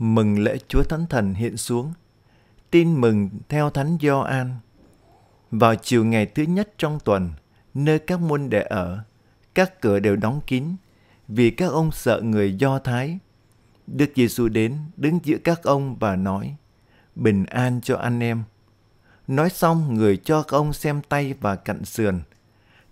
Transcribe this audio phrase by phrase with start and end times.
[0.00, 1.92] Mừng lễ Chúa Thánh Thần hiện xuống.
[2.70, 4.54] Tin mừng theo Thánh Gioan.
[5.50, 7.30] Vào chiều ngày thứ nhất trong tuần,
[7.74, 9.04] nơi các môn đệ ở,
[9.54, 10.64] các cửa đều đóng kín
[11.28, 13.18] vì các ông sợ người Do Thái.
[13.86, 16.56] Đức Giêsu đến đứng giữa các ông và nói:
[17.14, 18.42] Bình an cho anh em.
[19.26, 22.20] Nói xong, người cho các ông xem tay và cạnh sườn.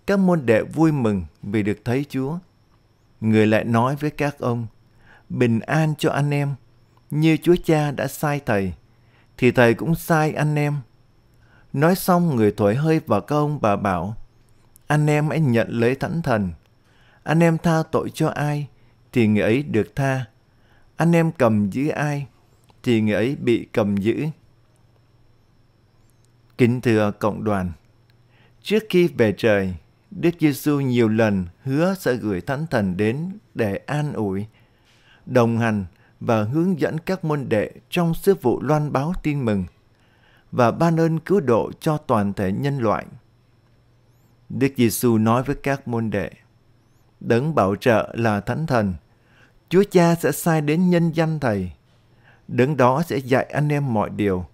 [0.07, 2.37] Các môn đệ vui mừng vì được thấy Chúa.
[3.21, 4.67] Người lại nói với các ông:
[5.29, 6.55] Bình an cho anh em
[7.11, 8.73] như Chúa Cha đã sai Thầy,
[9.37, 10.75] thì Thầy cũng sai anh em.
[11.73, 14.15] Nói xong người thổi hơi vào các ông bà bảo,
[14.87, 16.51] anh em hãy nhận lấy thánh thần.
[17.23, 18.67] Anh em tha tội cho ai,
[19.11, 20.25] thì người ấy được tha.
[20.95, 22.27] Anh em cầm giữ ai,
[22.83, 24.25] thì người ấy bị cầm giữ.
[26.57, 27.71] Kính thưa cộng đoàn,
[28.61, 29.75] trước khi về trời,
[30.11, 34.45] Đức Giêsu nhiều lần hứa sẽ gửi Thánh Thần đến để an ủi,
[35.25, 35.85] đồng hành
[36.19, 39.65] và hướng dẫn các môn đệ trong sứ vụ loan báo tin mừng
[40.51, 43.05] và ban ơn cứu độ cho toàn thể nhân loại.
[44.49, 46.31] Đức Giêsu nói với các môn đệ,
[47.19, 48.93] Đấng bảo trợ là Thánh Thần,
[49.69, 51.71] Chúa Cha sẽ sai đến nhân danh Thầy.
[52.47, 54.45] Đấng đó sẽ dạy anh em mọi điều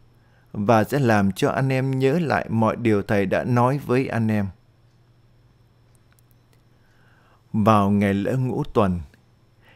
[0.54, 4.28] và sẽ làm cho anh em nhớ lại mọi điều Thầy đã nói với anh
[4.28, 4.48] em.
[7.54, 9.00] Vào ngày lễ ngũ tuần,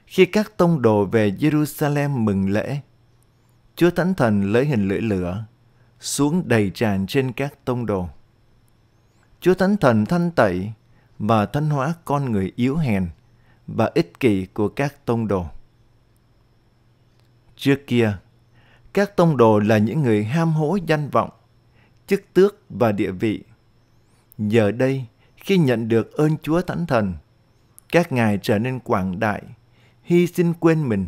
[0.10, 2.80] khi các tông đồ về Jerusalem mừng lễ,
[3.76, 5.46] Chúa Thánh Thần lấy hình lưỡi lửa
[6.00, 8.10] xuống đầy tràn trên các tông đồ.
[9.40, 10.72] Chúa Thánh Thần thanh tẩy
[11.20, 13.10] và thanh hóa con người yếu hèn
[13.68, 15.46] và ích kỷ của các tông đồ.
[17.56, 18.18] Trước kia,
[18.94, 21.30] các tông đồ là những người ham hố danh vọng,
[22.08, 23.44] chức tước và địa vị.
[24.38, 25.06] Giờ đây,
[25.38, 27.14] khi nhận được ơn Chúa Thánh Thần,
[27.92, 29.44] các ngài trở nên quảng đại,
[30.10, 31.08] hy sinh quên mình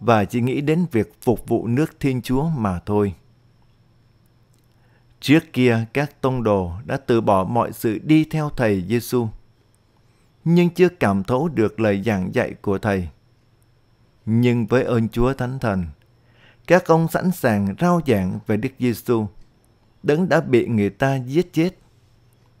[0.00, 3.14] và chỉ nghĩ đến việc phục vụ nước Thiên Chúa mà thôi.
[5.20, 9.28] Trước kia các tông đồ đã từ bỏ mọi sự đi theo Thầy Giêsu,
[10.44, 13.08] nhưng chưa cảm thấu được lời giảng dạy của Thầy.
[14.26, 15.84] Nhưng với ơn Chúa Thánh Thần,
[16.66, 19.26] các ông sẵn sàng rao giảng về Đức Giêsu,
[20.02, 21.70] đấng đã bị người ta giết chết.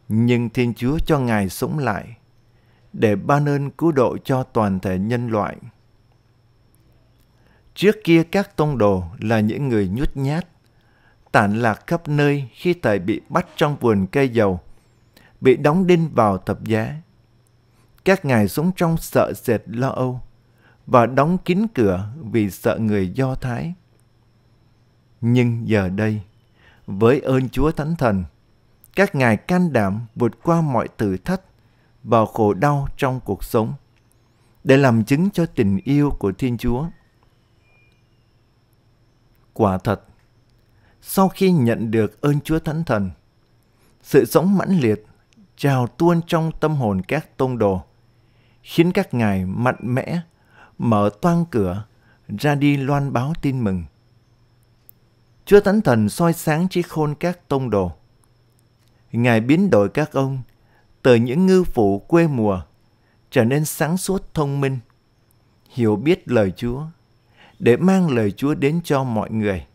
[0.08, 2.16] Nhưng Thiên Chúa cho Ngài sống lại
[2.98, 5.56] để ban ơn cứu độ cho toàn thể nhân loại.
[7.74, 10.46] Trước kia các tông đồ là những người nhút nhát,
[11.32, 14.60] tản lạc khắp nơi khi thầy bị bắt trong vườn cây dầu,
[15.40, 16.96] bị đóng đinh vào thập giá.
[18.04, 20.20] Các ngài sống trong sợ sệt lo âu
[20.86, 23.74] và đóng kín cửa vì sợ người Do Thái.
[25.20, 26.20] Nhưng giờ đây,
[26.86, 28.24] với ơn Chúa Thánh Thần,
[28.96, 31.40] các ngài can đảm vượt qua mọi thử thách
[32.06, 33.74] vào khổ đau trong cuộc sống
[34.64, 36.84] để làm chứng cho tình yêu của Thiên Chúa.
[39.52, 40.04] Quả thật,
[41.02, 43.10] sau khi nhận được ơn Chúa Thánh Thần,
[44.02, 45.06] sự sống mãnh liệt
[45.56, 47.82] trào tuôn trong tâm hồn các tông đồ,
[48.62, 50.20] khiến các ngài mạnh mẽ
[50.78, 51.84] mở toang cửa
[52.38, 53.84] ra đi loan báo tin mừng.
[55.44, 57.92] Chúa Thánh Thần soi sáng trí khôn các tông đồ.
[59.12, 60.42] Ngài biến đổi các ông
[61.06, 62.62] từ những ngư phụ quê mùa
[63.30, 64.78] trở nên sáng suốt thông minh,
[65.70, 66.82] hiểu biết lời Chúa
[67.58, 69.66] để mang lời Chúa đến cho mọi người.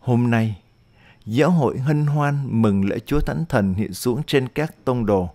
[0.00, 0.62] Hôm nay,
[1.26, 5.28] giáo hội hân hoan mừng lễ Chúa Thánh Thần hiện xuống trên các tông đồ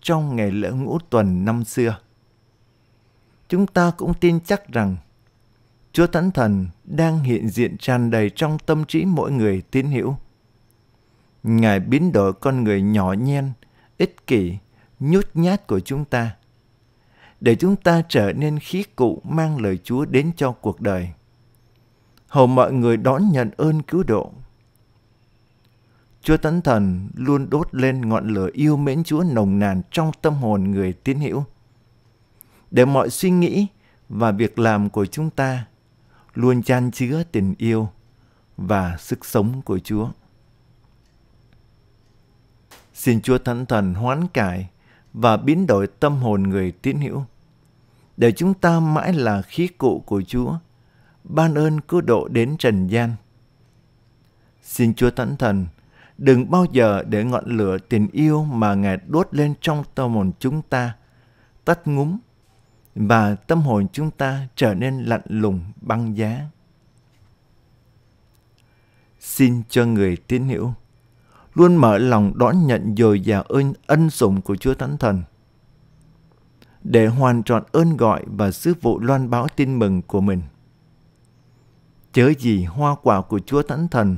[0.00, 1.98] trong ngày lễ ngũ tuần năm xưa.
[3.48, 4.96] Chúng ta cũng tin chắc rằng
[5.92, 10.16] Chúa Thánh Thần đang hiện diện tràn đầy trong tâm trí mỗi người tín hữu.
[11.42, 13.52] Ngài biến đổi con người nhỏ nhen,
[13.98, 14.58] ích kỷ,
[15.00, 16.36] nhút nhát của chúng ta
[17.40, 21.10] để chúng ta trở nên khí cụ mang lời Chúa đến cho cuộc đời.
[22.28, 24.32] Hầu mọi người đón nhận ơn cứu độ.
[26.22, 30.34] Chúa Thánh Thần luôn đốt lên ngọn lửa yêu mến Chúa nồng nàn trong tâm
[30.34, 31.44] hồn người tín hữu.
[32.70, 33.66] Để mọi suy nghĩ
[34.08, 35.66] và việc làm của chúng ta
[36.34, 37.88] luôn chan chứa tình yêu
[38.56, 40.08] và sức sống của Chúa.
[43.00, 44.68] Xin Chúa Thánh Thần hoán cải
[45.12, 47.24] và biến đổi tâm hồn người tín hữu
[48.16, 50.54] để chúng ta mãi là khí cụ của Chúa,
[51.24, 53.14] ban ơn cứu độ đến trần gian.
[54.62, 55.66] Xin Chúa Thánh Thần
[56.18, 60.32] đừng bao giờ để ngọn lửa tình yêu mà Ngài đốt lên trong tâm hồn
[60.38, 60.96] chúng ta
[61.64, 62.18] tắt ngúm
[62.94, 66.40] và tâm hồn chúng ta trở nên lạnh lùng băng giá.
[69.20, 70.74] Xin cho người tín hữu
[71.54, 75.22] luôn mở lòng đón nhận dồi dào ơn ân sủng của Chúa Thánh Thần
[76.82, 80.42] để hoàn trọn ơn gọi và sứ vụ loan báo tin mừng của mình.
[82.12, 84.16] chớ gì hoa quả của Chúa Thánh Thần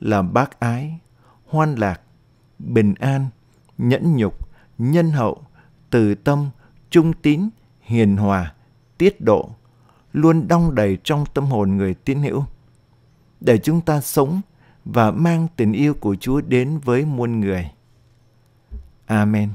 [0.00, 0.98] là bác ái,
[1.46, 2.00] hoan lạc,
[2.58, 3.26] bình an,
[3.78, 4.48] nhẫn nhục,
[4.78, 5.42] nhân hậu,
[5.90, 6.50] từ tâm,
[6.90, 7.48] trung tín,
[7.80, 8.54] hiền hòa,
[8.98, 9.50] tiết độ,
[10.12, 12.44] luôn đong đầy trong tâm hồn người tín hữu.
[13.40, 14.40] Để chúng ta sống
[14.84, 17.70] và mang tình yêu của Chúa đến với muôn người.
[19.06, 19.48] Amen.